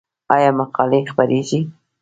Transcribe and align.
آیا 0.35 0.51
مقالې 0.59 0.99
خپریږي؟ 1.11 1.59